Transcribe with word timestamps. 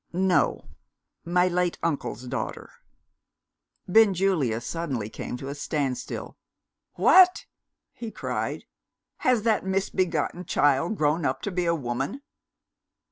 "No: 0.13 0.65
my 1.25 1.47
late 1.47 1.77
uncle's 1.83 2.23
daughter." 2.23 2.71
Benjulia 3.87 4.59
suddenly 4.59 5.11
came 5.11 5.37
to 5.37 5.47
a 5.47 5.53
standstill. 5.53 6.39
"What!" 6.95 7.45
he 7.93 8.09
cried, 8.09 8.63
"has 9.17 9.43
that 9.43 9.63
misbegotten 9.63 10.45
child 10.45 10.97
grown 10.97 11.23
up 11.23 11.43
to 11.43 11.51
be 11.51 11.65
a 11.65 11.75
woman?" 11.75 12.23